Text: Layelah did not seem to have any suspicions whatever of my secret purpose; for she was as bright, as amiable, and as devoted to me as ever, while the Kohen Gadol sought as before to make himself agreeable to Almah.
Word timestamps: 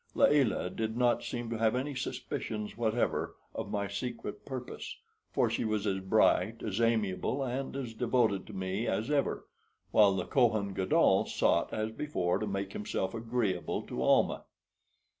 Layelah 0.15 0.71
did 0.71 0.97
not 0.97 1.23
seem 1.23 1.51
to 1.51 1.59
have 1.59 1.75
any 1.75 1.93
suspicions 1.93 2.75
whatever 2.75 3.35
of 3.53 3.69
my 3.69 3.87
secret 3.87 4.47
purpose; 4.47 4.97
for 5.31 5.47
she 5.47 5.63
was 5.63 5.85
as 5.85 5.99
bright, 5.99 6.63
as 6.63 6.81
amiable, 6.81 7.43
and 7.43 7.75
as 7.75 7.93
devoted 7.93 8.47
to 8.47 8.53
me 8.53 8.87
as 8.87 9.11
ever, 9.11 9.45
while 9.91 10.15
the 10.15 10.25
Kohen 10.25 10.73
Gadol 10.73 11.27
sought 11.27 11.71
as 11.71 11.91
before 11.91 12.39
to 12.39 12.47
make 12.47 12.73
himself 12.73 13.13
agreeable 13.13 13.83
to 13.83 14.01
Almah. 14.01 14.45